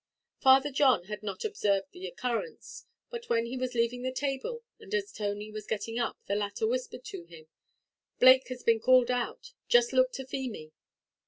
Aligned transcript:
Father 0.41 0.71
John 0.71 1.03
had 1.03 1.21
not 1.21 1.45
observed 1.45 1.91
the 1.91 2.07
occurrence; 2.07 2.87
but 3.11 3.29
when 3.29 3.45
he 3.45 3.55
was 3.55 3.75
leaving 3.75 4.01
the 4.01 4.11
table, 4.11 4.63
and 4.79 4.91
as 4.95 5.11
Tony 5.11 5.51
was 5.51 5.67
getting 5.67 5.99
up, 5.99 6.17
the 6.25 6.33
latter 6.33 6.65
whispered 6.65 7.05
to 7.05 7.25
him, 7.25 7.45
"Blake 8.19 8.47
has 8.47 8.63
been 8.63 8.79
called 8.79 9.11
out. 9.11 9.53
Just 9.67 9.93
look 9.93 10.11
to 10.13 10.25
Feemy." 10.25 10.71